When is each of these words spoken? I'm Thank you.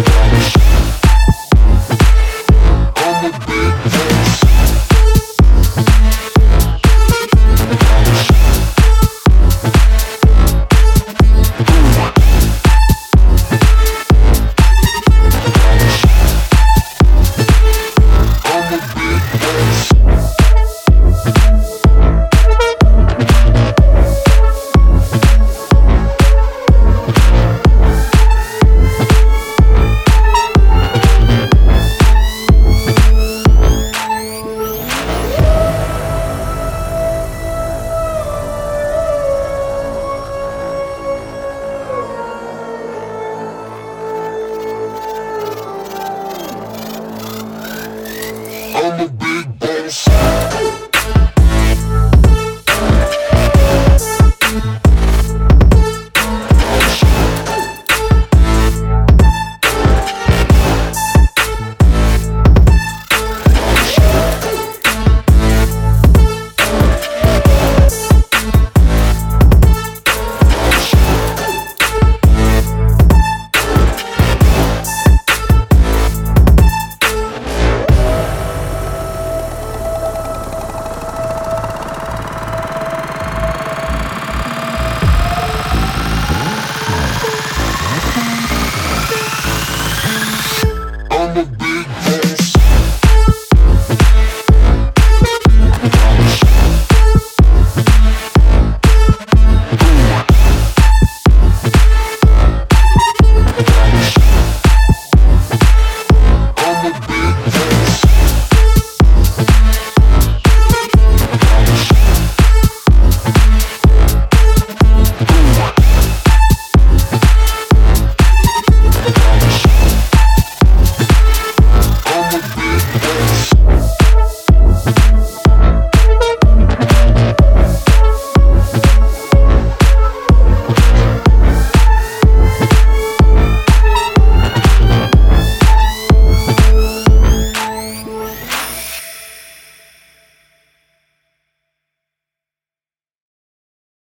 I'm 0.00 0.06
Thank 0.06 0.44
you. 0.44 0.49